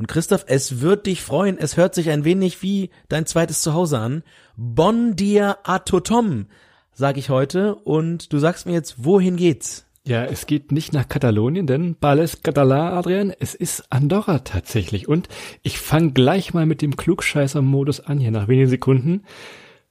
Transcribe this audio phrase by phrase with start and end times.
[0.00, 1.58] Und Christoph, es wird dich freuen.
[1.58, 4.22] Es hört sich ein wenig wie dein zweites Zuhause an.
[4.56, 6.46] Bon dia a totom,
[6.90, 7.74] sage ich heute.
[7.74, 9.84] Und du sagst mir jetzt, wohin geht's?
[10.06, 15.06] Ja, es geht nicht nach Katalonien, denn Bales Català, Adrian, es ist Andorra tatsächlich.
[15.06, 15.28] Und
[15.60, 19.24] ich fange gleich mal mit dem Klugscheißer-Modus an hier nach wenigen Sekunden.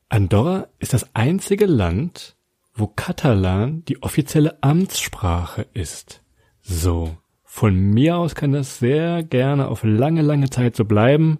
[0.10, 2.36] Andorra ist das einzige Land,
[2.74, 6.24] wo Katalan die offizielle Amtssprache ist.
[6.64, 7.16] So.
[7.52, 11.40] Von mir aus kann das sehr gerne auf lange, lange Zeit so bleiben.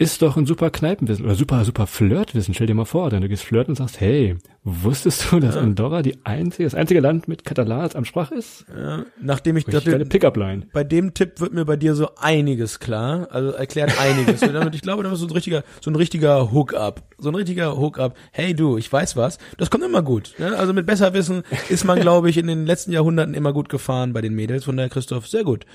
[0.00, 2.54] Ist doch ein super Kneipenwissen oder super, super Flirtwissen.
[2.54, 6.02] Stell dir mal vor, denn du gehst flirten und sagst, hey, wusstest du, dass Andorra
[6.02, 8.64] die einzige, das einzige Land mit Katalan als Amtssprache ist?
[8.72, 10.68] Ja, nachdem ich Richtig geile Pickup-Line.
[10.72, 14.40] bei dem Tipp wird mir bei dir so einiges klar, also erklärt einiges.
[14.40, 17.34] Und damit, ich glaube, da ist so ein richtiger, so ein richtiger Hook-up, so ein
[17.34, 18.16] richtiger Hook-up.
[18.30, 19.38] Hey du, ich weiß was.
[19.56, 20.34] Das kommt immer gut.
[20.38, 20.56] Ne?
[20.56, 24.20] Also mit Besserwissen ist man, glaube ich, in den letzten Jahrhunderten immer gut gefahren bei
[24.20, 24.64] den Mädels.
[24.64, 25.66] Von daher, Christoph, sehr gut.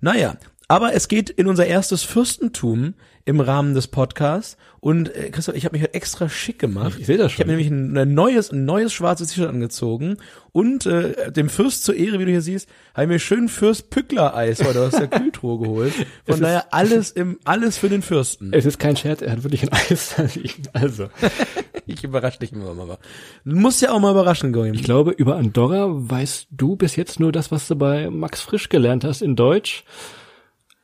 [0.00, 0.36] Naja,
[0.68, 4.56] aber es geht in unser erstes Fürstentum im Rahmen des Podcasts.
[4.80, 6.96] Und äh, Christoph, ich habe mich heute extra schick gemacht.
[7.00, 7.56] Ich seh das Ich habe schon.
[7.58, 10.18] nämlich ein, ein neues, ein neues schwarzes T-Shirt angezogen
[10.52, 13.90] und äh, dem Fürst zur Ehre, wie du hier siehst, habe ich mir schön Fürst
[13.90, 15.92] Pückler Eis heute aus der Kühltruhe geholt.
[16.24, 18.52] Von daher alles im alles für den Fürsten.
[18.52, 20.62] Es ist kein Scherz, er hat wirklich ein Eis da liegen.
[20.72, 21.08] Also,
[21.88, 22.98] Ich überrasche dich immer mal.
[23.44, 24.74] Muss ja auch mal überraschen, Goim.
[24.74, 28.68] ich glaube, über Andorra weißt du bis jetzt nur das, was du bei Max Frisch
[28.68, 29.84] gelernt hast in Deutsch.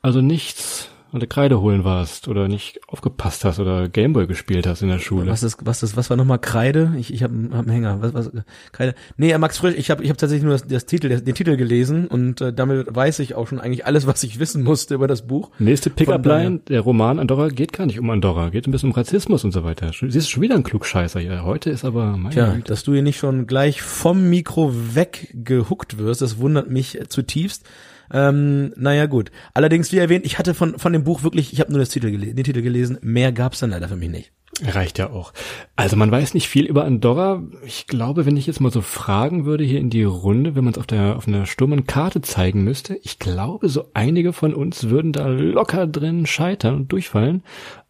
[0.05, 4.89] Also nichts, du Kreide holen warst oder nicht aufgepasst hast oder Gameboy gespielt hast in
[4.89, 5.31] der Schule.
[5.31, 6.93] Was ist, was ist, was war nochmal Kreide?
[6.99, 8.03] Ich, ich habe hab einen Hänger.
[8.03, 8.33] Was, was,
[8.73, 8.97] Kreide?
[9.17, 12.09] Nee, Max Frisch, ich habe ich hab tatsächlich nur das, das Titel, den Titel gelesen
[12.09, 15.25] und äh, damit weiß ich auch schon eigentlich alles, was ich wissen musste über das
[15.29, 15.53] Buch.
[15.61, 18.97] Nächste Von Pickup-Line, der Roman Andorra geht gar nicht um Andorra, geht ein bisschen um
[18.97, 19.93] Rassismus und so weiter.
[19.93, 21.45] Siehst du schon wieder ein Klugscheißer hier.
[21.45, 22.65] Heute ist aber meine Tja, Güte.
[22.65, 27.65] dass du hier nicht schon gleich vom Mikro weggehuckt wirst, das wundert mich zutiefst.
[28.13, 29.31] Ähm, naja gut.
[29.55, 32.11] Allerdings, wie erwähnt, ich hatte von von dem Buch wirklich, ich habe nur das Titel
[32.11, 34.33] gele den Titel gelesen, mehr gab's dann leider für mich nicht.
[34.61, 35.33] Reicht ja auch.
[35.77, 37.43] Also man weiß nicht viel über Andorra.
[37.65, 40.75] Ich glaube, wenn ich jetzt mal so fragen würde hier in die Runde, wenn man
[40.75, 44.91] es auf der auf einer stummen Karte zeigen müsste, ich glaube, so einige von uns
[44.91, 47.43] würden da locker drin scheitern und durchfallen.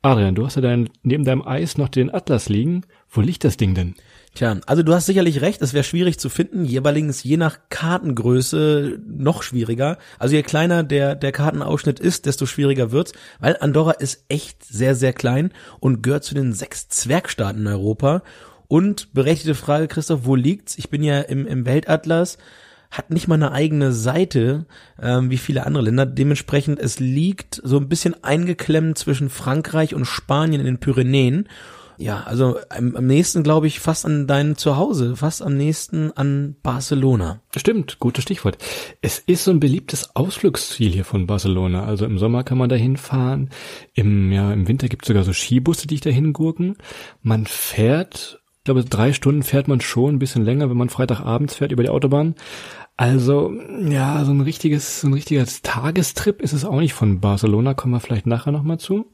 [0.03, 2.83] Adrian, du hast ja dein, neben deinem Eis noch den Atlas liegen.
[3.11, 3.95] Wo liegt das Ding denn?
[4.35, 8.99] Tja, also du hast sicherlich recht, es wäre schwierig zu finden, jeweils je nach Kartengröße
[9.07, 9.99] noch schwieriger.
[10.19, 14.95] Also je kleiner der, der Kartenausschnitt ist, desto schwieriger wird's, weil Andorra ist echt sehr,
[14.95, 18.23] sehr klein und gehört zu den sechs Zwergstaaten in Europa.
[18.69, 20.79] Und berechtigte Frage, Christoph, wo liegt's?
[20.79, 22.39] Ich bin ja im, im Weltatlas,
[22.91, 24.65] hat nicht mal eine eigene Seite,
[24.99, 26.07] ähm, wie viele andere Länder.
[26.07, 31.49] Dementsprechend, es liegt so ein bisschen eingeklemmt zwischen Frankreich und Spanien in den Pyrenäen.
[31.99, 36.57] Ja, also am, am nächsten glaube ich fast an dein Zuhause, fast am nächsten an
[36.63, 37.41] Barcelona.
[37.57, 38.59] Stimmt, gutes Stichwort.
[39.01, 41.85] Es ist so ein beliebtes Ausflugsziel hier von Barcelona.
[41.85, 43.51] Also im Sommer kann man da hinfahren.
[43.95, 46.77] Im, ja, im Winter gibt es sogar so Skibusse, die dich da hingurken.
[47.23, 51.55] Man fährt, ich glaube, drei Stunden fährt man schon, ein bisschen länger, wenn man Freitagabends
[51.55, 52.35] fährt über die Autobahn.
[52.97, 53.53] Also,
[53.89, 57.95] ja, so ein richtiges, so ein richtiger Tagestrip ist es auch nicht von Barcelona, kommen
[57.95, 59.13] wir vielleicht nachher nochmal zu.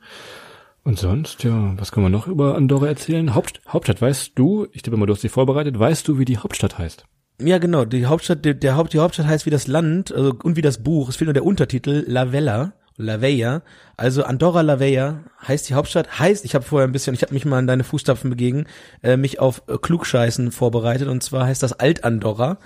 [0.84, 3.34] Und sonst, ja, was können wir noch über Andorra erzählen?
[3.34, 6.38] Haupt, Hauptstadt, weißt du, ich tippe mal, du hast dich vorbereitet, weißt du, wie die
[6.38, 7.04] Hauptstadt heißt?
[7.40, 7.84] Ja, genau.
[7.84, 10.82] Die Hauptstadt, der, der Haupt, die Hauptstadt heißt wie das Land also, und wie das
[10.82, 11.08] Buch.
[11.08, 13.62] Es fehlt nur der Untertitel La Vella, La Vella.
[13.96, 16.18] Also Andorra La Vella heißt die Hauptstadt.
[16.18, 18.66] Heißt, ich habe vorher ein bisschen, ich habe mich mal an deine Fußstapfen begegen,
[19.02, 21.06] äh, mich auf äh, Klugscheißen vorbereitet.
[21.06, 22.58] Und zwar heißt das Alt Andorra.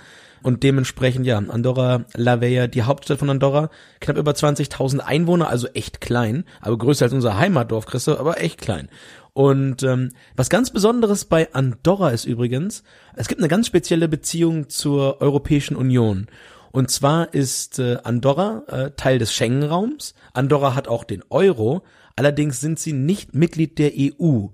[0.43, 3.69] Und dementsprechend, ja, Andorra La Vella, die Hauptstadt von Andorra,
[4.01, 8.59] knapp über 20.000 Einwohner, also echt klein, aber größer als unser Heimatdorf, Christoph, aber echt
[8.59, 8.89] klein.
[9.31, 12.83] Und ähm, was ganz Besonderes bei Andorra ist übrigens,
[13.15, 16.27] es gibt eine ganz spezielle Beziehung zur Europäischen Union.
[16.71, 20.13] Und zwar ist äh, Andorra äh, Teil des Schengen-Raums.
[20.33, 21.83] Andorra hat auch den Euro.
[22.15, 24.47] Allerdings sind sie nicht Mitglied der EU,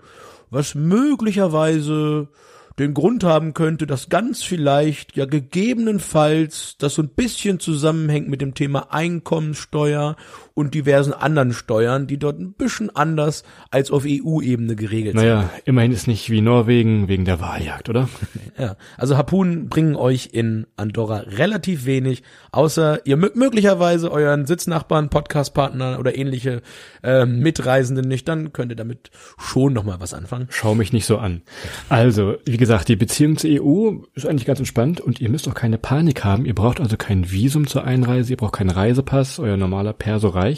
[0.49, 2.29] was möglicherweise
[2.79, 8.41] den Grund haben könnte, dass ganz vielleicht ja gegebenenfalls das so ein bisschen zusammenhängt mit
[8.41, 10.15] dem Thema Einkommensteuer
[10.59, 15.23] und diversen anderen Steuern, die dort ein bisschen anders als auf EU-Ebene geregelt sind.
[15.25, 18.09] Naja, immerhin ist nicht wie Norwegen wegen der Wahljagd, oder?
[18.57, 25.09] Ja, also Harpunen bringen euch in Andorra relativ wenig, außer ihr mö- möglicherweise euren Sitznachbarn,
[25.09, 26.61] Podcastpartner oder ähnliche
[27.03, 30.47] äh, Mitreisenden nicht, dann könnt ihr damit schon noch mal was anfangen.
[30.49, 31.41] Schau mich nicht so an.
[31.87, 35.53] Also, wie gesagt, die Beziehung zur EU ist eigentlich ganz entspannt und ihr müsst auch
[35.53, 36.45] keine Panik haben.
[36.45, 40.48] Ihr braucht also kein Visum zur Einreise, ihr braucht keinen Reisepass, euer normaler Perso reicht.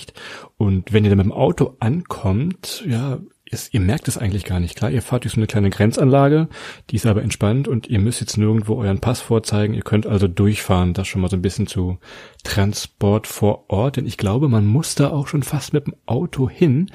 [0.58, 3.20] Und wenn ihr dann mit dem Auto ankommt, ja,
[3.52, 4.76] ist, ihr merkt es eigentlich gar nicht.
[4.76, 6.48] Klar, ihr fahrt durch so eine kleine Grenzanlage,
[6.90, 9.74] die ist aber entspannt und ihr müsst jetzt nirgendwo euren Pass vorzeigen.
[9.74, 10.94] Ihr könnt also durchfahren.
[10.94, 11.98] Das schon mal so ein bisschen zu
[12.44, 13.98] Transport vor Ort.
[13.98, 16.90] Denn ich glaube, man muss da auch schon fast mit dem Auto hin.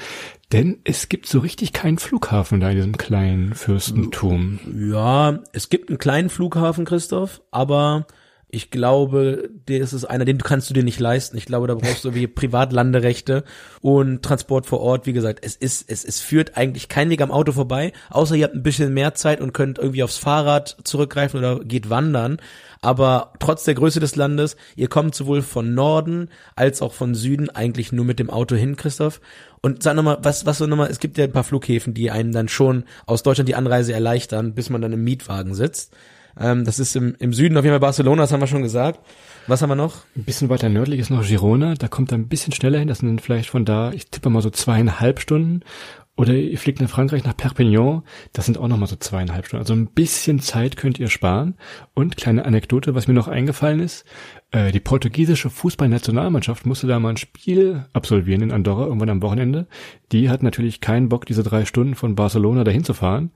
[0.53, 4.61] Denn es gibt so richtig keinen Flughafen da in diesem kleinen Fürstentum.
[4.91, 8.07] Ja, es gibt einen kleinen Flughafen, Christoph, aber
[8.49, 11.37] ich glaube, das ist einer, den kannst du dir nicht leisten.
[11.37, 13.43] Ich glaube, da brauchst du wie Privatlanderechte
[13.81, 15.05] und Transport vor Ort.
[15.05, 18.45] Wie gesagt, es ist, es, es führt eigentlich kein Weg am Auto vorbei, außer ihr
[18.45, 22.39] habt ein bisschen mehr Zeit und könnt irgendwie aufs Fahrrad zurückgreifen oder geht wandern.
[22.81, 27.51] Aber trotz der Größe des Landes, ihr kommt sowohl von Norden als auch von Süden
[27.51, 29.21] eigentlich nur mit dem Auto hin, Christoph.
[29.61, 32.31] Und sag nochmal, was, was so nochmal, es gibt ja ein paar Flughäfen, die einem
[32.31, 35.97] dann schon aus Deutschland die Anreise erleichtern, bis man dann im Mietwagen sitzt.
[36.39, 39.01] Ähm, das ist im, im Süden auf jeden Fall Barcelona, das haben wir schon gesagt.
[39.47, 40.03] Was haben wir noch?
[40.17, 41.75] Ein bisschen weiter nördlich ist noch Girona.
[41.75, 42.89] Da kommt er ein bisschen schneller hin.
[42.89, 45.63] Das sind vielleicht von da, ich tippe mal so zweieinhalb Stunden.
[46.17, 48.03] Oder ihr fliegt nach Frankreich, nach Perpignan.
[48.33, 49.63] Das sind auch nochmal so zweieinhalb Stunden.
[49.63, 51.57] Also ein bisschen Zeit könnt ihr sparen.
[51.95, 54.07] Und kleine Anekdote, was mir noch eingefallen ist.
[54.51, 59.67] Äh, die portugiesische Fußballnationalmannschaft musste da mal ein Spiel absolvieren in Andorra, irgendwann am Wochenende.
[60.11, 63.31] Die hat natürlich keinen Bock, diese drei Stunden von Barcelona dahin zu fahren.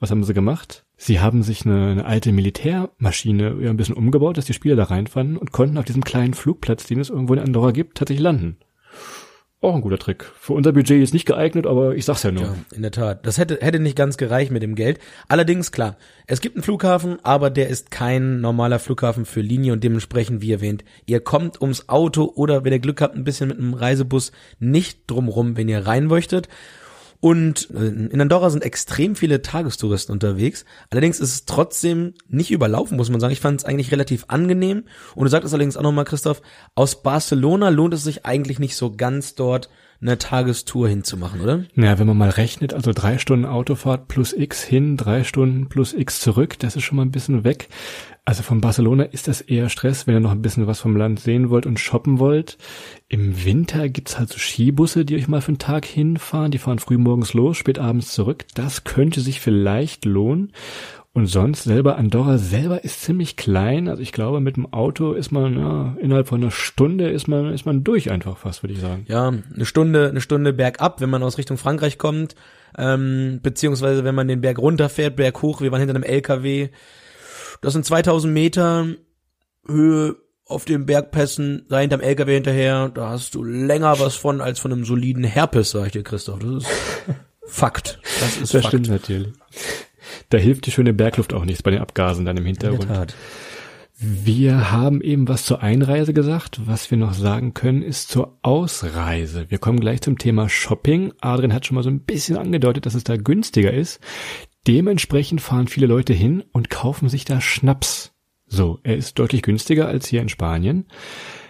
[0.00, 0.83] Was haben sie gemacht?
[0.96, 5.36] Sie haben sich eine, eine alte Militärmaschine ein bisschen umgebaut, dass die Spieler da reinfanden
[5.36, 8.58] und konnten auf diesem kleinen Flugplatz, den es irgendwo in Andorra gibt, tatsächlich landen.
[9.64, 10.30] Auch ein guter Trick.
[10.38, 12.42] Für unser Budget ist nicht geeignet, aber ich sag's ja nur.
[12.42, 13.26] Ja, in der Tat.
[13.26, 14.98] Das hätte, hätte nicht ganz gereicht mit dem Geld.
[15.26, 15.96] Allerdings, klar,
[16.26, 20.52] es gibt einen Flughafen, aber der ist kein normaler Flughafen für Linie und dementsprechend, wie
[20.52, 24.32] erwähnt, ihr kommt ums Auto oder wenn ihr Glück habt, ein bisschen mit einem Reisebus
[24.58, 26.50] nicht drumrum, wenn ihr rein möchtet.
[27.24, 30.66] Und äh, in Andorra sind extrem viele Tagestouristen unterwegs.
[30.90, 33.32] Allerdings ist es trotzdem nicht überlaufen, muss man sagen.
[33.32, 34.84] Ich fand es eigentlich relativ angenehm.
[35.14, 36.42] Und du sagtest allerdings auch nochmal, Christoph,
[36.74, 39.70] aus Barcelona lohnt es sich eigentlich nicht so ganz dort
[40.02, 41.64] eine Tagestour hinzumachen, oder?
[41.74, 45.94] Naja, wenn man mal rechnet, also drei Stunden Autofahrt plus X hin, drei Stunden plus
[45.94, 47.70] X zurück, das ist schon mal ein bisschen weg.
[48.26, 51.20] Also von Barcelona ist das eher Stress, wenn ihr noch ein bisschen was vom Land
[51.20, 52.56] sehen wollt und shoppen wollt.
[53.08, 56.50] Im Winter gibt's halt so Skibusse, die euch mal für einen Tag hinfahren.
[56.50, 58.46] Die fahren früh morgens los, spät abends zurück.
[58.54, 60.52] Das könnte sich vielleicht lohnen.
[61.12, 63.88] Und sonst selber, Andorra selber ist ziemlich klein.
[63.88, 67.52] Also ich glaube, mit dem Auto ist man, ja, innerhalb von einer Stunde ist man,
[67.52, 69.04] ist man durch einfach fast, würde ich sagen.
[69.06, 72.34] Ja, eine Stunde, eine Stunde bergab, wenn man aus Richtung Frankreich kommt,
[72.76, 76.70] ähm, beziehungsweise wenn man den Berg runterfährt, Berg hoch, wir waren hinter einem LKW.
[77.64, 78.86] Das sind 2000 Meter
[79.66, 80.16] Höhe
[80.46, 84.72] auf den Bergpässen, da hinterm LKW hinterher, da hast du länger was von als von
[84.72, 86.40] einem soliden Herpes, sag ich dir, Christoph.
[86.40, 86.68] Das ist
[87.46, 87.98] Fakt.
[88.20, 88.66] Das ist Das Fakt.
[88.66, 89.32] stimmt natürlich.
[90.28, 93.14] Da hilft die schöne Bergluft auch nichts bei den Abgasen dann im Hintergrund.
[93.96, 96.60] Wir haben eben was zur Einreise gesagt.
[96.66, 99.46] Was wir noch sagen können, ist zur Ausreise.
[99.50, 101.12] Wir kommen gleich zum Thema Shopping.
[101.20, 104.00] Adrian hat schon mal so ein bisschen angedeutet, dass es da günstiger ist.
[104.66, 108.14] Dementsprechend fahren viele Leute hin und kaufen sich da Schnaps.
[108.46, 110.86] So, er ist deutlich günstiger als hier in Spanien.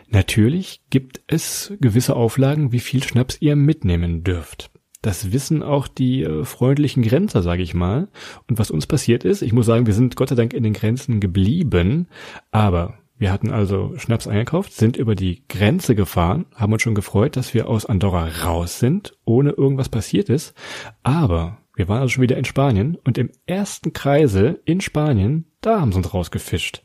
[0.08, 4.70] Natürlich gibt es gewisse Auflagen, wie viel Schnaps ihr mitnehmen dürft.
[5.02, 8.08] Das wissen auch die äh, freundlichen Grenzer, sage ich mal.
[8.48, 10.72] Und was uns passiert ist, ich muss sagen, wir sind Gott sei Dank in den
[10.72, 12.08] Grenzen geblieben,
[12.50, 17.36] aber wir hatten also Schnaps eingekauft, sind über die Grenze gefahren, haben uns schon gefreut,
[17.36, 20.54] dass wir aus Andorra raus sind, ohne irgendwas passiert ist.
[21.02, 25.80] Aber wir waren also schon wieder in Spanien und im ersten Kreisel in Spanien, da
[25.80, 26.82] haben sie uns rausgefischt.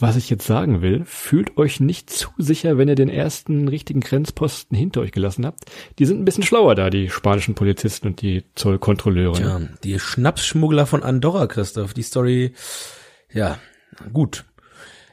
[0.00, 3.98] Was ich jetzt sagen will, fühlt euch nicht zu sicher, wenn ihr den ersten richtigen
[3.98, 5.64] Grenzposten hinter euch gelassen habt.
[5.98, 9.40] Die sind ein bisschen schlauer da, die spanischen Polizisten und die Zollkontrolleure.
[9.40, 11.94] Ja, die Schnapsschmuggler von Andorra, Christoph.
[11.94, 12.52] Die Story,
[13.32, 13.58] ja,
[14.12, 14.44] gut.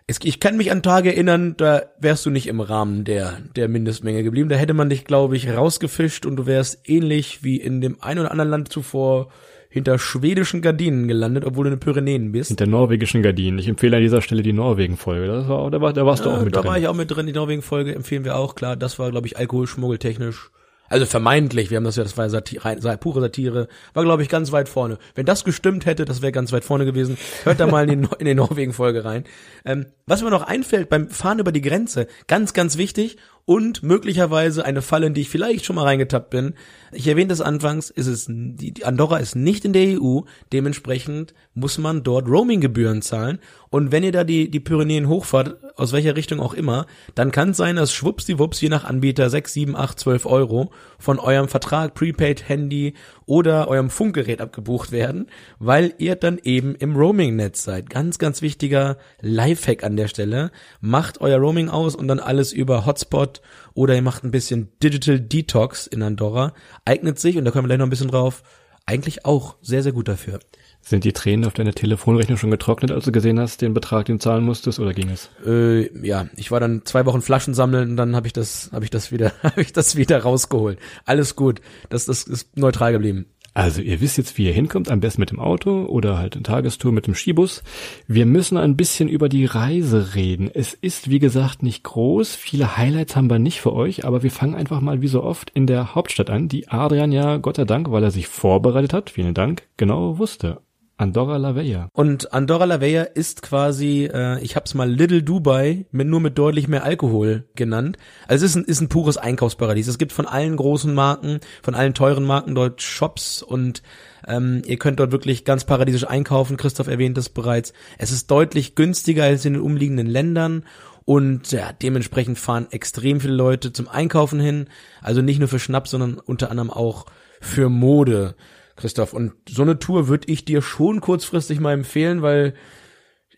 [0.07, 3.67] Es, ich kann mich an Tage erinnern, da wärst du nicht im Rahmen der, der
[3.67, 4.49] Mindestmenge geblieben.
[4.49, 8.19] Da hätte man dich, glaube ich, rausgefischt und du wärst ähnlich wie in dem ein
[8.19, 9.29] oder anderen Land zuvor
[9.67, 12.49] hinter schwedischen Gardinen gelandet, obwohl du in den Pyrenäen bist.
[12.49, 13.57] Hinter norwegischen Gardinen.
[13.57, 15.27] Ich empfehle an dieser Stelle die Norwegen-Folge.
[15.27, 16.69] Das war, da, war, da warst du auch Ja, mit da drin.
[16.69, 17.25] war ich auch mit drin.
[17.25, 18.53] Die Norwegen-Folge empfehlen wir auch.
[18.55, 20.51] Klar, das war, glaube ich, alkoholschmuggeltechnisch
[20.87, 24.29] Also vermeintlich, wir haben das ja, das war Satire, sei pure Satire, war glaube ich
[24.29, 24.97] ganz weit vorne.
[25.15, 27.17] Wenn das gestimmt hätte, das wäre ganz weit vorne gewesen.
[27.43, 29.23] Hört da mal in die, in die Norwegen-Folge rein.
[29.65, 34.65] Ähm, was mir noch einfällt beim Fahren über die Grenze, ganz, ganz wichtig und möglicherweise
[34.65, 36.55] eine Falle, in die ich vielleicht schon mal reingetappt bin.
[36.91, 40.21] Ich erwähnte es anfangs, ist es, die Andorra ist nicht in der EU,
[40.51, 43.39] dementsprechend muss man dort Roaminggebühren zahlen.
[43.69, 47.51] Und wenn ihr da die, die Pyrenäen hochfahrt, aus welcher Richtung auch immer, dann kann
[47.51, 51.93] es sein, dass schwuppsdiwupps je nach Anbieter 6, 7, 8, 12 Euro von eurem Vertrag,
[51.93, 52.95] Prepaid Handy
[53.25, 55.27] oder eurem Funkgerät abgebucht werden,
[55.59, 57.89] weil ihr dann eben im Roaming-Netz seid.
[57.89, 60.51] Ganz, ganz wichtiger Lifehack an der Stelle.
[60.81, 63.41] Macht euer Roaming aus und dann alles über Hotspot
[63.73, 66.53] oder ihr macht ein bisschen Digital Detox in Andorra.
[66.85, 68.43] Eignet sich, und da kommen wir gleich noch ein bisschen drauf,
[68.85, 70.39] eigentlich auch sehr, sehr gut dafür.
[70.87, 74.17] Sind die Tränen auf deiner Telefonrechnung schon getrocknet, als du gesehen hast, den Betrag, den
[74.17, 75.31] du zahlen musstest, oder ging es?
[75.43, 78.85] Äh, ja, ich war dann zwei Wochen Flaschen sammeln und dann habe ich das, habe
[78.85, 80.77] ich das wieder, habe ich das wieder rausgeholt.
[81.03, 83.25] Alles gut, das, das ist neutral geblieben.
[83.55, 86.43] Also ihr wisst jetzt, wie ihr hinkommt, am besten mit dem Auto oder halt in
[86.43, 87.63] Tagestour mit dem Skibus.
[88.05, 90.51] Wir müssen ein bisschen über die Reise reden.
[90.53, 92.35] Es ist, wie gesagt, nicht groß.
[92.35, 95.49] Viele Highlights haben wir nicht für euch, aber wir fangen einfach mal wie so oft
[95.51, 99.09] in der Hauptstadt an, die Adrian ja, Gott sei Dank, weil er sich vorbereitet hat,
[99.09, 100.59] vielen Dank, genau wusste.
[100.97, 101.89] Andorra la Vella.
[101.91, 106.37] Und Andorra la Vella ist quasi, äh, ich hab's mal Little Dubai, mit, nur mit
[106.37, 107.97] deutlich mehr Alkohol genannt.
[108.27, 109.89] Also es ist ein, ist ein pures Einkaufsparadies.
[109.89, 113.83] Es gibt von allen großen Marken, von allen teuren Marken dort Shops und
[114.25, 116.55] ähm, ihr könnt dort wirklich ganz paradiesisch einkaufen.
[116.55, 117.73] Christoph erwähnt das bereits.
[117.97, 120.63] Es ist deutlich günstiger als in den umliegenden Ländern
[121.03, 124.67] und ja, dementsprechend fahren extrem viele Leute zum Einkaufen hin.
[125.01, 127.05] Also nicht nur für Schnaps, sondern unter anderem auch
[127.41, 128.35] für Mode.
[128.75, 129.13] Christoph.
[129.13, 132.53] Und so eine Tour würde ich dir schon kurzfristig mal empfehlen, weil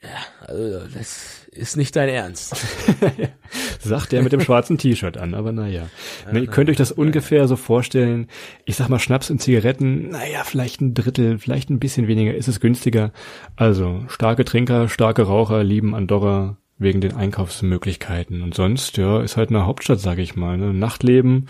[0.02, 2.56] ja, also das ist nicht dein Ernst.
[3.80, 5.90] Sagt er mit dem schwarzen T-Shirt an, aber naja.
[6.32, 8.28] Ja, ihr könnt euch das ungefähr so vorstellen.
[8.66, 12.48] Ich sag mal Schnaps und Zigaretten, naja, vielleicht ein Drittel, vielleicht ein bisschen weniger, ist
[12.48, 13.12] es günstiger.
[13.56, 18.44] Also starke Trinker, starke Raucher lieben Andorra wegen den Einkaufsmöglichkeiten.
[18.44, 20.58] Und sonst, ja, ist halt eine Hauptstadt, sage ich mal.
[20.58, 20.76] Ne?
[20.76, 21.48] Nachtleben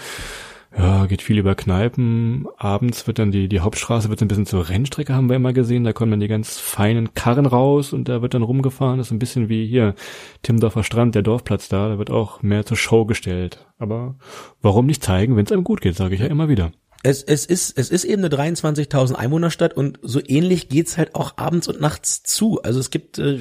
[0.78, 2.46] ja, geht viel über Kneipen.
[2.58, 5.84] Abends wird dann die, die Hauptstraße wird ein bisschen zur Rennstrecke, haben wir immer gesehen.
[5.84, 9.00] Da kommen dann die ganz feinen Karren raus und da wird dann rumgefahren.
[9.00, 9.96] Das ist ein bisschen wie hier
[10.44, 11.90] Timdorfer Strand, der Dorfplatz da.
[11.90, 13.66] Da wird auch mehr zur Show gestellt.
[13.80, 14.16] Aber
[14.62, 16.72] warum nicht zeigen, wenn es einem gut geht, sage ich ja immer wieder.
[17.04, 21.38] Es, es ist, es ist eben eine 23.000 Einwohnerstadt und so ähnlich geht's halt auch
[21.38, 22.62] abends und nachts zu.
[22.62, 23.40] Also es gibt äh,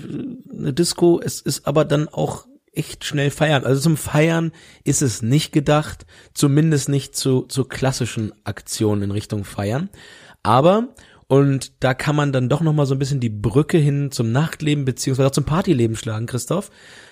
[0.51, 3.65] eine Disco, es ist aber dann auch echt schnell feiern.
[3.65, 4.53] Also zum Feiern
[4.85, 9.89] ist es nicht gedacht, zumindest nicht zu, zu klassischen Aktionen in Richtung Feiern.
[10.43, 10.95] Aber,
[11.27, 14.85] und da kann man dann doch nochmal so ein bisschen die Brücke hin zum Nachtleben
[14.85, 16.71] beziehungsweise auch zum Partyleben schlagen, Christoph.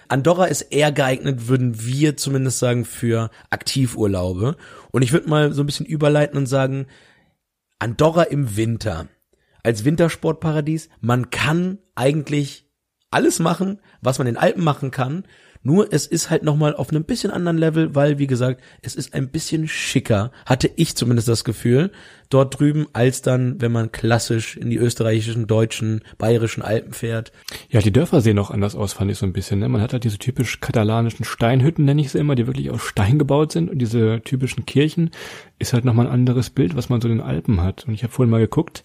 [0.08, 4.56] Andorra ist eher geeignet, würden wir zumindest sagen, für Aktivurlaube.
[4.92, 6.86] Und ich würde mal so ein bisschen überleiten und sagen,
[7.78, 9.08] Andorra im Winter.
[9.62, 12.68] Als Wintersportparadies, man kann eigentlich
[13.10, 15.24] alles machen, was man in Alpen machen kann.
[15.66, 19.14] Nur es ist halt nochmal auf einem bisschen anderen Level, weil, wie gesagt, es ist
[19.14, 21.90] ein bisschen schicker, hatte ich zumindest das Gefühl,
[22.28, 27.32] dort drüben, als dann, wenn man klassisch in die österreichischen, deutschen, bayerischen Alpen fährt.
[27.70, 29.60] Ja, die Dörfer sehen auch anders aus, fand ich so ein bisschen.
[29.60, 29.68] Ne?
[29.68, 33.18] Man hat halt diese typisch katalanischen Steinhütten, nenne ich sie immer, die wirklich aus Stein
[33.18, 35.10] gebaut sind und diese typischen Kirchen
[35.58, 37.86] ist halt nochmal ein anderes Bild, was man so in den Alpen hat.
[37.86, 38.82] Und ich habe vorhin mal geguckt,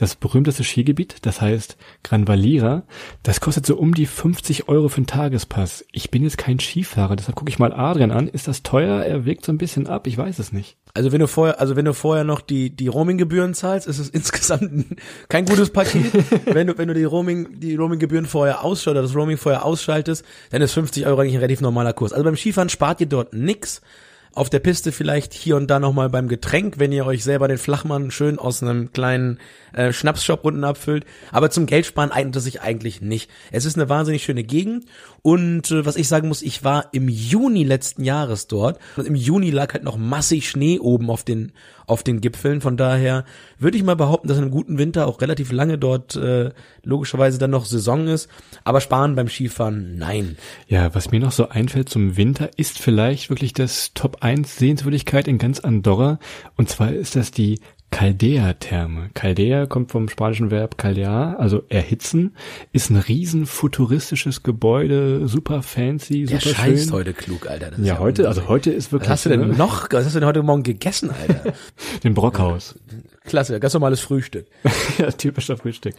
[0.00, 2.84] das berühmteste Skigebiet, das heißt Gran Valira,
[3.22, 5.84] das kostet so um die 50 Euro für einen Tagespass.
[5.92, 8.26] Ich bin jetzt kein Skifahrer, deshalb gucke ich mal Adrian an.
[8.26, 9.02] Ist das teuer?
[9.02, 10.78] Er wirkt so ein bisschen ab, ich weiß es nicht.
[10.94, 14.08] Also wenn du vorher, also wenn du vorher noch die die Roaminggebühren zahlst, ist es
[14.10, 14.86] insgesamt
[15.28, 16.06] kein gutes Paket.
[16.46, 20.24] wenn du wenn du die Roaming die Roaminggebühren vorher ausschaltest, oder das Roaming vorher ausschaltest,
[20.50, 22.14] dann ist 50 Euro eigentlich ein relativ normaler Kurs.
[22.14, 23.82] Also beim Skifahren spart ihr dort nix
[24.32, 27.58] auf der Piste vielleicht hier und da nochmal beim Getränk, wenn ihr euch selber den
[27.58, 29.38] Flachmann schön aus einem kleinen
[29.72, 31.04] äh, Schnapsshop unten abfüllt.
[31.32, 33.30] Aber zum Geldsparen eignet es sich eigentlich nicht.
[33.50, 34.84] Es ist eine wahnsinnig schöne Gegend
[35.22, 39.14] und äh, was ich sagen muss, ich war im Juni letzten Jahres dort und im
[39.14, 41.52] Juni lag halt noch massig Schnee oben auf den
[41.90, 42.60] auf den Gipfeln.
[42.60, 43.24] Von daher
[43.58, 46.50] würde ich mal behaupten, dass in einem guten Winter auch relativ lange dort äh,
[46.82, 48.28] logischerweise dann noch Saison ist.
[48.64, 50.36] Aber sparen beim Skifahren, nein.
[50.68, 55.28] Ja, was mir noch so einfällt zum Winter, ist vielleicht wirklich das Top 1 Sehenswürdigkeit
[55.28, 56.18] in ganz Andorra.
[56.56, 59.10] Und zwar ist das die Caldea-Therme.
[59.14, 62.34] Caldea kommt vom spanischen Verb caldear, also erhitzen,
[62.72, 66.92] ist ein riesen futuristisches Gebäude, super fancy, super Der schön.
[66.92, 67.72] heute klug, Alter.
[67.78, 69.10] ja, ja, heute, also heute ist wirklich.
[69.10, 69.56] Was hast du denn ne?
[69.56, 71.52] noch, was hast du denn heute Morgen gegessen, Alter?
[72.04, 72.76] Den Brockhaus.
[73.24, 74.46] Klasse, ganz normales Frühstück.
[74.98, 75.94] ja, typischer Frühstück.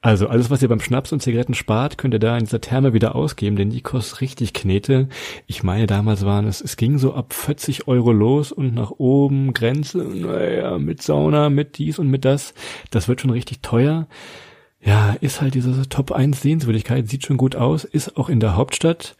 [0.00, 2.94] Also alles, was ihr beim Schnaps und Zigaretten spart, könnt ihr da in dieser Therme
[2.94, 5.08] wieder ausgeben, denn die kostet richtig Knete.
[5.46, 9.52] Ich meine, damals waren es, es ging so ab 40 Euro los und nach oben
[9.52, 12.54] Grenze, naja, mit Sauna, mit dies und mit das.
[12.90, 14.06] Das wird schon richtig teuer.
[14.80, 18.54] Ja, ist halt diese Top 1 Sehenswürdigkeit, sieht schon gut aus, ist auch in der
[18.54, 19.16] Hauptstadt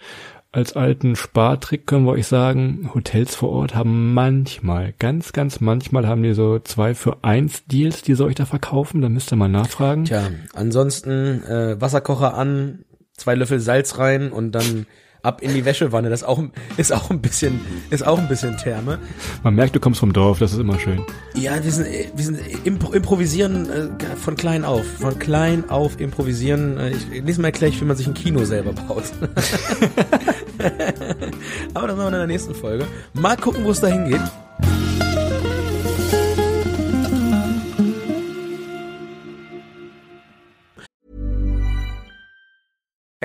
[0.54, 6.06] als alten Spartrick können wir euch sagen, Hotels vor Ort haben manchmal, ganz, ganz manchmal
[6.06, 9.02] haben die so zwei für eins Deals, die sie euch da verkaufen.
[9.02, 10.04] Da müsst ihr mal nachfragen.
[10.04, 12.84] Tja, ansonsten äh, Wasserkocher an,
[13.16, 14.86] zwei Löffel Salz rein und dann
[15.24, 16.08] ab in die Wäschewanne.
[16.08, 16.40] Das auch,
[16.76, 18.98] ist auch ein bisschen, ist auch ein bisschen Therme.
[19.42, 21.04] Man merkt, du kommst vom Dorf, das ist immer schön.
[21.34, 26.78] Ja, wir sind, wir sind impro improvisieren äh, von klein auf, von klein auf improvisieren.
[26.78, 29.04] Äh, ich, nächstes Mal erkläre ich, wie man sich ein Kino selber baut.
[31.74, 32.86] Aber das machen wir in der nächsten Folge.
[33.12, 33.82] Mal gucken, wo es.
[33.82, 34.10] Hey,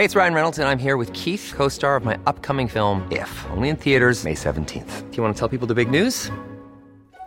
[0.06, 3.30] it's Ryan Reynolds, and I'm here with Keith, co star of my upcoming film, If,
[3.52, 5.12] only in theaters, May 17th.
[5.12, 6.32] Do you want to tell people the big news?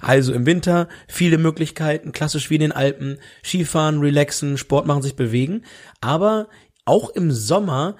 [0.00, 5.16] Also im Winter viele Möglichkeiten, klassisch wie in den Alpen, Skifahren, relaxen, Sport machen, sich
[5.16, 5.62] bewegen.
[6.00, 6.48] Aber
[6.84, 7.96] auch im Sommer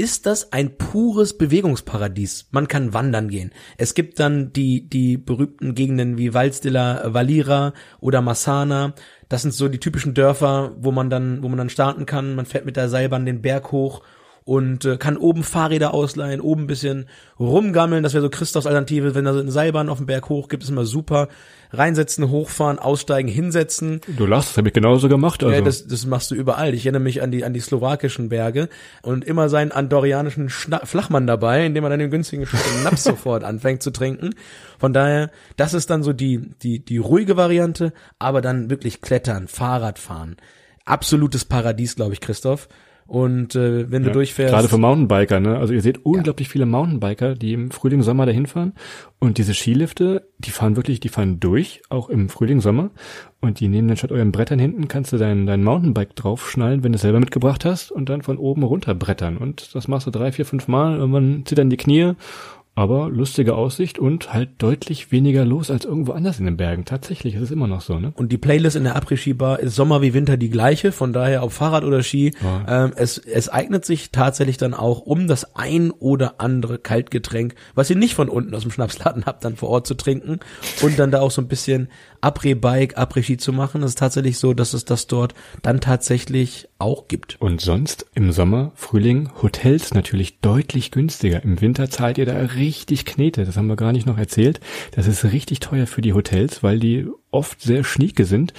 [0.00, 2.48] ist das ein pures Bewegungsparadies.
[2.52, 3.52] Man kann wandern gehen.
[3.76, 8.94] Es gibt dann die, die berühmten Gegenden wie Waldstiller, Valira oder Massana.
[9.28, 12.34] Das sind so die typischen Dörfer, wo man dann, wo man dann starten kann.
[12.34, 14.02] Man fährt mit der Seilbahn den Berg hoch
[14.44, 17.06] und äh, kann oben Fahrräder ausleihen, oben ein bisschen
[17.38, 20.48] rumgammeln, das wäre so Christophs Alternative, wenn da so eine Seilbahn auf dem Berg hoch
[20.48, 21.28] gibt, ist immer super.
[21.72, 24.00] Reinsetzen, hochfahren, aussteigen, hinsetzen.
[24.16, 25.44] Du lachst, das habe ich genauso gemacht.
[25.44, 25.54] Also.
[25.54, 26.74] Ja, das, das machst du überall.
[26.74, 28.68] Ich erinnere mich an die, an die slowakischen Berge
[29.02, 32.46] und immer seinen andorianischen Schna Flachmann dabei, indem man dann den günstigen
[32.80, 34.30] Schnaps sofort anfängt zu trinken.
[34.78, 39.46] Von daher, das ist dann so die, die, die ruhige Variante, aber dann wirklich klettern,
[39.46, 40.36] Fahrrad fahren.
[40.84, 42.68] Absolutes Paradies, glaube ich, Christoph.
[43.10, 44.54] Und äh, wenn du Ja, durchfährst.
[44.54, 45.58] Gerade für Mountainbiker, ne?
[45.58, 48.72] Also ihr seht unglaublich viele Mountainbiker, die im Frühling, Sommer dahin fahren.
[49.18, 52.90] Und diese Skilifte, die fahren wirklich, die fahren durch, auch im Frühling, Sommer.
[53.40, 56.92] Und die nehmen dann statt euren Brettern hinten, kannst du dein, dein Mountainbike draufschnallen, wenn
[56.92, 59.38] du es selber mitgebracht hast, und dann von oben runter brettern.
[59.38, 62.12] Und das machst du drei, vier, fünf Mal, irgendwann zittern die Knie.
[62.76, 66.84] Aber lustige Aussicht und halt deutlich weniger los als irgendwo anders in den Bergen.
[66.84, 68.12] Tatsächlich, es ist immer noch so, ne?
[68.14, 71.52] Und die Playlist in der Après-Ski-Bar ist Sommer wie Winter die gleiche, von daher ob
[71.52, 72.32] Fahrrad oder Ski.
[72.68, 77.90] Ähm, es, es eignet sich tatsächlich dann auch, um das ein oder andere Kaltgetränk, was
[77.90, 80.38] ihr nicht von unten aus dem Schnapsladen habt, dann vor Ort zu trinken
[80.80, 81.88] und dann da auch so ein bisschen
[82.20, 83.82] Après-Bike, Après-Ski zu machen.
[83.82, 87.40] Es ist tatsächlich so, dass es das dort dann tatsächlich auch gibt.
[87.40, 91.42] Und sonst im Sommer, Frühling, Hotels natürlich deutlich günstiger.
[91.42, 93.44] Im Winter zahlt ihr da richtig Knete.
[93.44, 94.60] Das haben wir gar nicht noch erzählt.
[94.92, 98.52] Das ist richtig teuer für die Hotels, weil die oft sehr schnieke sind.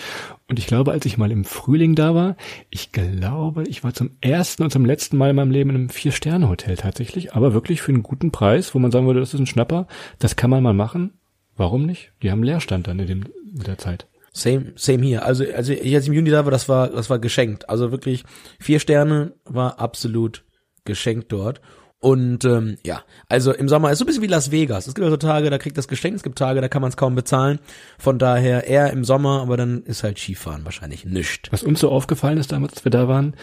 [0.48, 2.36] Und ich glaube, als ich mal im Frühling da war,
[2.70, 5.90] ich glaube, ich war zum ersten und zum letzten Mal in meinem Leben in einem
[5.90, 9.48] Vier-Sterne-Hotel tatsächlich, aber wirklich für einen guten Preis, wo man sagen würde, das ist ein
[9.48, 9.88] Schnapper,
[10.20, 11.14] das kann man mal machen.
[11.58, 12.12] Warum nicht?
[12.22, 14.08] Die haben Leerstand dann in, dem, in der Zeit.
[14.34, 15.26] Same, same hier.
[15.26, 17.70] Also, also ich als im Juni da war, das war, das war geschenkt.
[17.70, 18.24] Also wirklich
[18.60, 20.46] vier Sterne war absolut
[20.86, 21.62] geschenkt dort.
[22.00, 24.88] Und ähm, ja, also im Sommer ist so ein bisschen wie Las Vegas.
[24.88, 26.98] Es gibt also Tage, da kriegt das geschenkt, es gibt Tage, da kann man es
[26.98, 27.60] kaum bezahlen.
[28.00, 31.50] Von daher eher im Sommer, aber dann ist halt Skifahren wahrscheinlich nischt.
[31.52, 33.36] Was uns so aufgefallen ist damals, als wir da waren,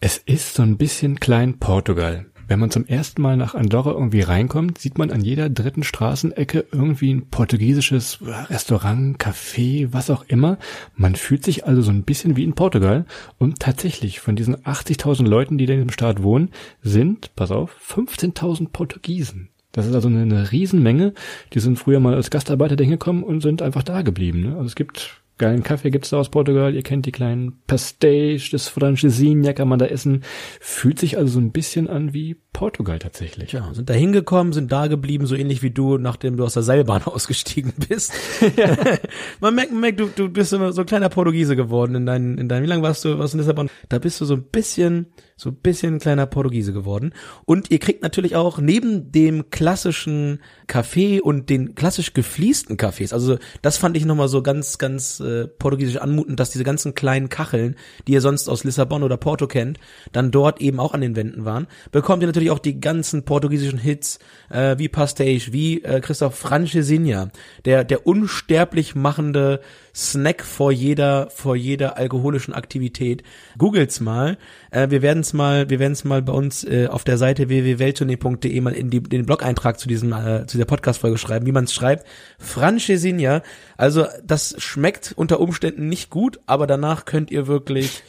[0.00, 2.26] es ist so ein bisschen klein Portugal.
[2.48, 6.66] Wenn man zum ersten Mal nach Andorra irgendwie reinkommt, sieht man an jeder dritten Straßenecke
[6.70, 10.58] irgendwie ein portugiesisches Restaurant, Café, was auch immer.
[10.94, 13.04] Man fühlt sich also so ein bisschen wie in Portugal.
[13.38, 16.50] Und tatsächlich, von diesen 80.000 Leuten, die da in diesem Staat wohnen,
[16.82, 19.48] sind, pass auf, 15.000 Portugiesen.
[19.72, 21.14] Das ist also eine, Riesenmenge.
[21.52, 24.42] Die sind früher mal als Gastarbeiter hingekommen und sind einfach da geblieben.
[24.42, 24.52] Ne?
[24.52, 26.74] Also es gibt geilen Kaffee gibt's da aus Portugal.
[26.74, 30.22] Ihr kennt die kleinen Pastéis, das Francesinha kann man da essen.
[30.60, 33.50] Fühlt sich also so ein bisschen an wie Portugal tatsächlich.
[33.50, 36.62] Tja, sind da hingekommen, sind da geblieben, so ähnlich wie du, nachdem du aus der
[36.62, 38.14] Seilbahn ausgestiegen bist.
[39.40, 42.38] man merkt, man merkt, du, du bist so, so ein kleiner Portugiese geworden in deinen,
[42.38, 43.68] in deinen, wie lange warst du, warst du in Lissabon?
[43.90, 47.12] Da bist du so ein bisschen, so ein bisschen ein kleiner Portugiese geworden.
[47.44, 53.36] Und ihr kriegt natürlich auch neben dem klassischen Kaffee und den klassisch gefliesten Cafés, also
[53.60, 57.76] das fand ich nochmal so ganz, ganz äh, portugiesisch anmutend, dass diese ganzen kleinen Kacheln,
[58.08, 59.78] die ihr sonst aus Lissabon oder Porto kennt,
[60.12, 63.78] dann dort eben auch an den Wänden waren, bekommt ihr natürlich auch die ganzen portugiesischen
[63.78, 64.18] Hits,
[64.50, 67.30] äh, wie Pastage, wie äh, Christoph Francesinha,
[67.64, 69.60] der, der unsterblich machende
[69.94, 73.22] Snack vor jeder, vor jeder alkoholischen Aktivität.
[73.56, 74.36] Googelt's mal.
[74.70, 78.74] Äh, wir werden's mal, wir werden's mal bei uns äh, auf der Seite www.welttournee.de mal
[78.74, 82.06] in die, den Blog-Eintrag zu diesem, äh, zu der Podcast-Folge schreiben, wie man's schreibt.
[82.38, 83.42] Francesinha.
[83.76, 88.02] Also, das schmeckt unter Umständen nicht gut, aber danach könnt ihr wirklich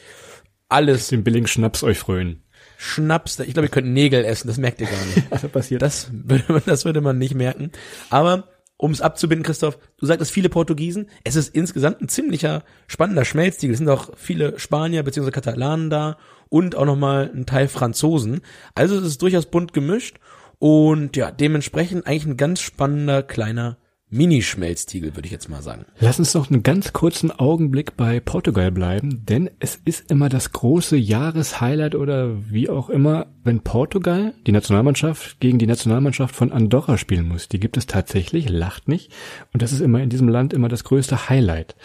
[0.68, 2.42] alles Den billigen Schnaps euch frönen.
[2.80, 5.26] Schnaps, ich glaube, ihr könnt Nägel essen, das merkt ihr gar nicht.
[5.32, 5.82] Also passiert.
[5.82, 7.72] Das würde, man- das würde man nicht merken.
[8.08, 8.44] Aber
[8.76, 11.10] um es abzubinden, Christoph, du sagtest viele Portugiesen.
[11.24, 13.72] Es ist insgesamt ein ziemlicher spannender Schmelztiegel.
[13.74, 15.32] Es sind auch viele Spanier bzw.
[15.32, 18.42] Katalanen da und auch nochmal ein Teil Franzosen.
[18.76, 20.18] Also es ist durchaus bunt gemischt
[20.60, 23.76] und ja, dementsprechend eigentlich ein ganz spannender kleiner
[24.10, 25.84] Mini-Schmelztiegel, würde ich jetzt mal sagen.
[26.00, 30.52] Lass uns noch einen ganz kurzen Augenblick bei Portugal bleiben, denn es ist immer das
[30.52, 36.96] große Jahreshighlight oder wie auch immer, wenn Portugal, die Nationalmannschaft, gegen die Nationalmannschaft von Andorra
[36.96, 37.48] spielen muss.
[37.48, 39.12] Die gibt es tatsächlich, lacht nicht.
[39.52, 41.76] Und das ist immer in diesem Land immer das größte Highlight.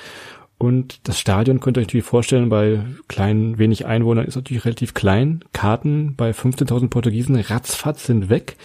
[0.64, 4.94] Und das Stadion könnt ihr euch natürlich vorstellen, bei kleinen, wenig Einwohnern ist natürlich relativ
[4.94, 5.44] klein.
[5.52, 8.56] Karten bei 15.000 Portugiesen ratzfatz sind weg.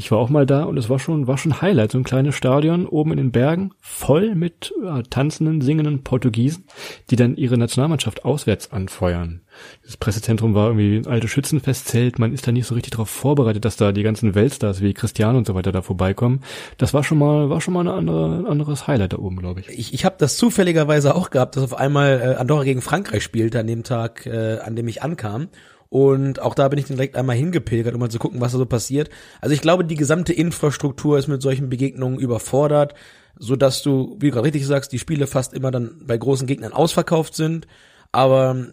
[0.00, 1.90] Ich war auch mal da und es war schon, war schon Highlight.
[1.90, 6.66] So ein kleines Stadion oben in den Bergen, voll mit ja, tanzenden, singenden Portugiesen,
[7.10, 9.40] die dann ihre Nationalmannschaft auswärts anfeuern.
[9.84, 12.20] Das Pressezentrum war irgendwie ein altes Schützenfestzelt.
[12.20, 15.36] Man ist da nicht so richtig darauf vorbereitet, dass da die ganzen Weltstars wie Cristiano
[15.36, 16.44] und so weiter da vorbeikommen.
[16.76, 19.62] Das war schon mal, war schon mal eine andere, ein anderes Highlight da oben, glaube
[19.62, 19.68] ich.
[19.68, 23.58] Ich, ich habe das zufälligerweise auch gehabt, dass auf einmal äh, Andorra gegen Frankreich spielte
[23.58, 25.48] an dem Tag, äh, an dem ich ankam.
[25.90, 28.58] Und auch da bin ich dann direkt einmal hingepilgert, um mal zu gucken, was da
[28.58, 29.08] so passiert.
[29.40, 32.94] Also ich glaube, die gesamte Infrastruktur ist mit solchen Begegnungen überfordert,
[33.38, 36.46] so dass du, wie du gerade richtig sagst, die Spiele fast immer dann bei großen
[36.46, 37.66] Gegnern ausverkauft sind.
[38.12, 38.66] Aber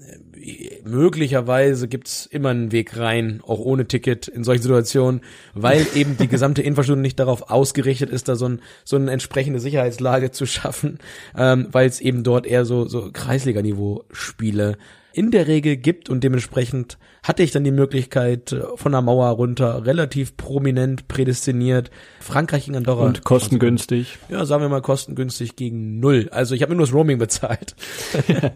[0.84, 5.22] möglicherweise gibt's immer einen Weg rein, auch ohne Ticket in solchen Situationen,
[5.54, 9.60] weil eben die gesamte Infrastruktur nicht darauf ausgerichtet ist, da so, ein, so eine entsprechende
[9.60, 11.00] Sicherheitslage zu schaffen,
[11.38, 14.78] ähm, weil es eben dort eher so, so Kreisliga-Niveau-Spiele
[15.16, 19.30] in der Regel gibt und dementsprechend hatte ich dann die Möglichkeit äh, von der Mauer
[19.30, 24.20] runter relativ prominent prädestiniert Frankreich gegen Andorra Und kostengünstig.
[24.28, 26.28] ja, sagen wir mal kostengünstig gegen null.
[26.32, 27.76] Also ich habe mir nur das Roaming bezahlt.
[28.28, 28.54] ich habe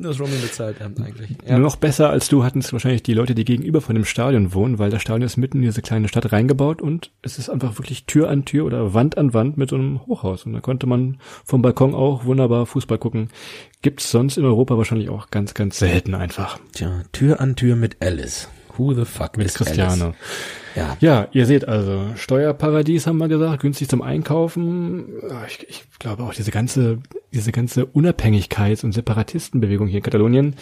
[0.00, 0.80] nur das Roaming bezahlt
[1.16, 1.48] eigentlich.
[1.48, 1.58] Ja.
[1.58, 4.78] Noch besser als du hatten es wahrscheinlich die Leute, die gegenüber von dem Stadion wohnen,
[4.78, 8.06] weil das Stadion ist mitten in diese kleine Stadt reingebaut und es ist einfach wirklich
[8.06, 10.44] Tür an Tür oder Wand an Wand mit so einem Hochhaus.
[10.46, 13.28] Und da konnte man vom Balkon auch wunderbar Fußball gucken.
[13.82, 16.58] Gibt's sonst in Europa wahrscheinlich auch ganz, ganz selten einfach.
[16.72, 18.48] Tja, Tür an Tür mit Alice.
[18.76, 20.04] Who the fuck Mit is Cristiano.
[20.06, 20.16] Alice?
[20.74, 20.96] Ja.
[21.00, 25.06] Ja, ihr seht also, Steuerparadies haben wir gesagt, günstig zum Einkaufen.
[25.46, 26.98] Ich, ich glaube auch diese ganze,
[27.32, 30.56] diese ganze Unabhängigkeits- und Separatistenbewegung hier in Katalonien,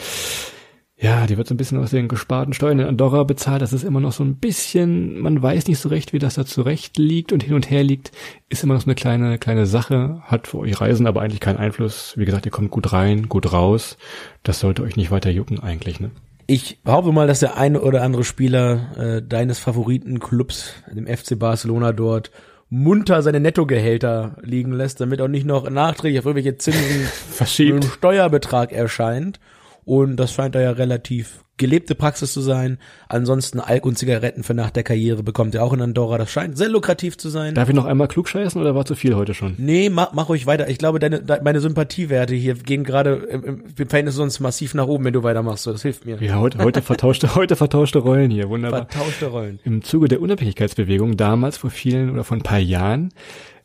[0.96, 3.60] ja, die wird so ein bisschen aus den gesparten Steuern in Andorra bezahlt.
[3.60, 6.46] Das ist immer noch so ein bisschen, man weiß nicht so recht, wie das da
[6.46, 8.12] zurecht liegt und hin und her liegt.
[8.48, 11.58] Ist immer noch so eine kleine, kleine Sache, hat für euch Reisen aber eigentlich keinen
[11.58, 12.14] Einfluss.
[12.16, 13.98] Wie gesagt, ihr kommt gut rein, gut raus.
[14.44, 16.10] Das sollte euch nicht weiter jucken eigentlich, ne?
[16.46, 21.92] Ich behaupte mal, dass der eine oder andere Spieler äh, deines Favoritenclubs, dem FC Barcelona
[21.92, 22.30] dort,
[22.68, 27.08] munter seine Nettogehälter liegen lässt, damit auch nicht noch nachträglich auf irgendwelche Zinsen
[27.40, 29.38] ein Steuerbetrag erscheint.
[29.84, 32.78] Und das scheint da ja relativ gelebte Praxis zu sein.
[33.08, 36.18] Ansonsten Alk und Zigaretten für nach der Karriere bekommt er auch in Andorra.
[36.18, 37.54] Das scheint sehr lukrativ zu sein.
[37.54, 39.54] Darf ich noch einmal klugscheißen oder war zu viel heute schon?
[39.58, 40.68] Nee, mach, mach ruhig weiter.
[40.68, 43.44] Ich glaube, deine, de, meine Sympathiewerte hier gehen gerade im,
[43.76, 45.66] im Verhältnis sonst massiv nach oben, wenn du weitermachst.
[45.66, 46.20] Das hilft mir.
[46.20, 48.88] Ja, heute, heute vertauschte, heute vertauschte Rollen hier, wunderbar.
[48.88, 49.60] Vertauschte Rollen.
[49.64, 53.12] Im Zuge der Unabhängigkeitsbewegung damals vor vielen oder vor ein paar Jahren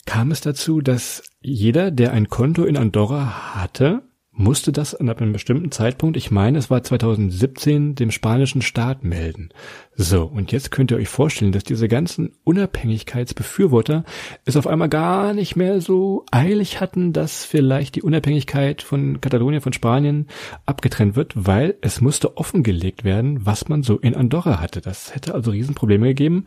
[0.05, 4.01] kam es dazu, dass jeder, der ein Konto in Andorra hatte,
[4.39, 9.49] musste das an einem bestimmten Zeitpunkt, ich meine, es war 2017, dem spanischen Staat melden.
[9.95, 14.05] So, und jetzt könnt ihr euch vorstellen, dass diese ganzen Unabhängigkeitsbefürworter
[14.45, 19.59] es auf einmal gar nicht mehr so eilig hatten, dass vielleicht die Unabhängigkeit von Katalonien,
[19.59, 20.27] von Spanien
[20.65, 24.79] abgetrennt wird, weil es musste offengelegt werden, was man so in Andorra hatte.
[24.79, 26.45] Das hätte also Riesenprobleme gegeben.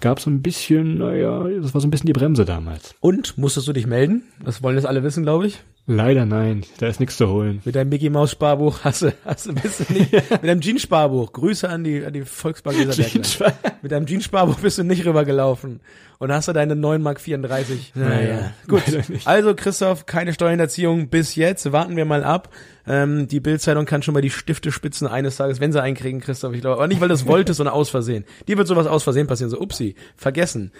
[0.00, 2.94] Gab so ein bisschen, naja, das war so ein bisschen die Bremse damals.
[3.00, 4.22] Und musstest du dich melden?
[4.44, 5.64] Das wollen jetzt alle wissen, glaube ich.
[5.86, 7.60] Leider nein, da ist nichts zu holen.
[7.62, 10.80] Mit deinem Mickey Maus Sparbuch hast du, hast du bist du nicht, mit deinem Jeans
[10.80, 13.82] Sparbuch, Grüße an die, an die Volksbank Weserbergland.
[13.82, 15.80] Mit deinem Jeans Sparbuch bist du nicht rübergelaufen
[16.18, 17.92] und hast du deine 9 Mark 34.
[17.96, 18.82] Naja, gut.
[19.26, 22.48] Also Christoph, keine Steuerhinterziehung bis jetzt, warten wir mal ab.
[22.86, 26.54] Ähm, die Bildzeitung kann schon mal die Stifte spitzen eines Tages, wenn sie einkriegen, Christoph,
[26.54, 28.24] ich glaube, aber nicht, weil du es wolltest, sondern aus Versehen.
[28.48, 30.72] Dir wird sowas aus Versehen passieren, so upsi, vergessen.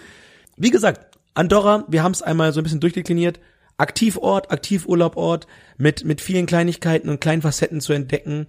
[0.57, 3.39] Wie gesagt, Andorra, wir haben es einmal so ein bisschen durchdekliniert,
[3.77, 8.47] Aktivort, Aktivurlaubort mit, mit vielen Kleinigkeiten und kleinen Facetten zu entdecken.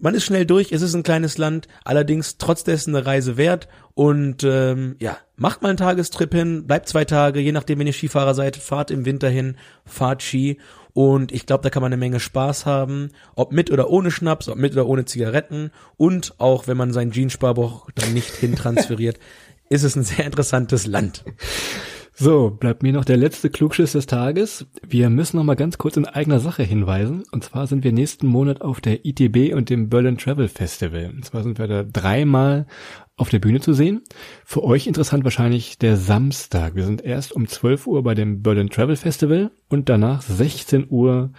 [0.00, 3.66] Man ist schnell durch, es ist ein kleines Land, allerdings trotz dessen eine Reise wert
[3.94, 7.92] und ähm, ja, macht mal einen Tagestrip hin, bleibt zwei Tage, je nachdem, wenn ihr
[7.92, 10.58] Skifahrer seid, fahrt im Winter hin, fahrt Ski
[10.92, 14.48] und ich glaube, da kann man eine Menge Spaß haben, ob mit oder ohne Schnaps,
[14.48, 19.18] ob mit oder ohne Zigaretten und auch wenn man sein Jeanssparbuch dann nicht hintransferiert,
[19.68, 21.24] ist es ein sehr interessantes Land.
[22.20, 24.66] So, bleibt mir noch der letzte Klugschiss des Tages.
[24.84, 27.22] Wir müssen noch mal ganz kurz in eigener Sache hinweisen.
[27.30, 31.12] Und zwar sind wir nächsten Monat auf der ITB und dem Berlin Travel Festival.
[31.14, 32.66] Und zwar sind wir da dreimal
[33.16, 34.02] auf der Bühne zu sehen.
[34.44, 36.74] Für euch interessant wahrscheinlich der Samstag.
[36.74, 41.30] Wir sind erst um 12 Uhr bei dem Berlin Travel Festival und danach 16 Uhr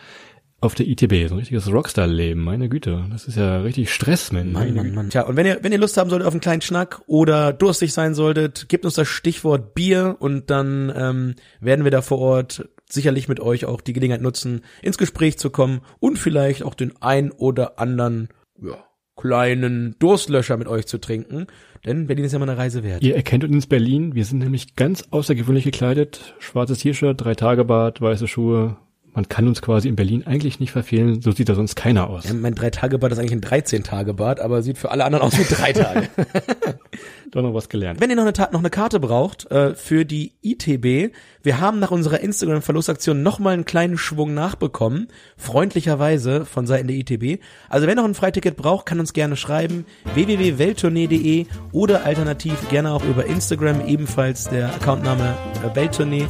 [0.61, 3.05] auf der ITB, so ein richtiges Rockstar-Leben, meine Güte.
[3.11, 4.51] Das ist ja richtig Stress, Mann.
[4.51, 5.09] Mann, Mann, Mann.
[5.09, 7.93] Tja, und wenn ihr, wenn ihr Lust haben solltet auf einen kleinen Schnack oder durstig
[7.93, 12.67] sein solltet, gebt uns das Stichwort Bier und dann ähm, werden wir da vor Ort
[12.89, 16.93] sicherlich mit euch auch die Gelegenheit nutzen, ins Gespräch zu kommen und vielleicht auch den
[17.01, 18.29] ein oder anderen,
[18.61, 18.83] ja,
[19.15, 21.47] kleinen Durstlöscher mit euch zu trinken.
[21.85, 23.03] Denn Berlin ist ja mal eine Reise wert.
[23.03, 24.15] Ihr erkennt uns Berlin.
[24.15, 26.35] Wir sind nämlich ganz außergewöhnlich gekleidet.
[26.39, 28.77] Schwarzes T-Shirt, drei Tage Bart, weiße Schuhe,
[29.13, 32.27] man kann uns quasi in Berlin eigentlich nicht verfehlen, so sieht da sonst keiner aus.
[32.27, 35.73] Ja, mein Drei-Tage-Bad ist eigentlich ein 13-Tage-Bad, aber sieht für alle anderen aus wie drei
[35.73, 36.09] Tage.
[37.31, 38.01] Doch noch was gelernt.
[38.01, 41.13] Wenn ihr noch eine, noch eine Karte braucht äh, für die ITB,
[41.43, 47.41] wir haben nach unserer Instagram-Verlosaktion nochmal einen kleinen Schwung nachbekommen, freundlicherweise von Seiten der ITB.
[47.69, 53.03] Also wer noch ein Freiticket braucht, kann uns gerne schreiben, www.welttournee.de oder alternativ gerne auch
[53.03, 56.27] über Instagram, ebenfalls der Accountname äh, Welttournee.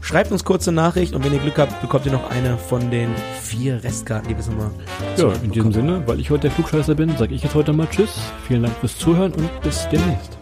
[0.00, 3.10] Schreibt uns kurze Nachricht und wenn ihr Glück habt, bekommt ihr noch eine von den
[3.40, 4.70] vier Restkarten, die wir so mal
[5.16, 7.86] Ja, in diesem Sinne, weil ich heute der Flugscheißer bin, sage ich jetzt heute mal
[7.88, 8.18] Tschüss.
[8.46, 10.41] Vielen Dank fürs Zuhören und bis demnächst.